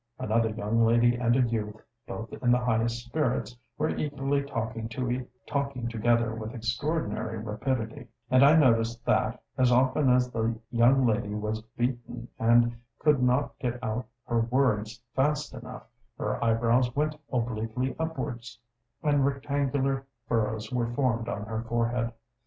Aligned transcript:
Another 0.17 0.49
young 0.49 0.83
lady 0.83 1.15
and 1.15 1.35
a 1.35 1.41
youth, 1.41 1.79
both 2.07 2.33
in 2.33 2.51
the 2.51 2.57
highest 2.57 3.05
spirits, 3.05 3.55
were 3.77 3.91
eagerly 3.95 4.41
talking 4.41 4.89
together 5.87 6.33
with 6.33 6.55
extraordinary 6.55 7.37
rapidity; 7.37 8.07
and 8.31 8.43
I 8.43 8.55
noticed 8.55 9.05
that, 9.05 9.39
as 9.59 9.71
often 9.71 10.09
as 10.09 10.31
the 10.31 10.57
young 10.71 11.05
lady 11.05 11.35
was 11.35 11.61
beaten, 11.77 12.27
and 12.39 12.75
could 12.97 13.21
not 13.21 13.55
get 13.59 13.77
out 13.83 14.07
her 14.25 14.39
words 14.41 14.99
fast 15.15 15.53
enough, 15.53 15.83
her 16.17 16.43
eyebrows 16.43 16.95
went 16.95 17.15
obliquely 17.31 17.95
upwards, 17.99 18.59
and 19.03 19.23
rectangular 19.23 20.07
furrows 20.27 20.71
were 20.71 20.87
formed 20.95 21.29
on 21.29 21.43
her 21.45 21.61
forehead. 21.61 22.11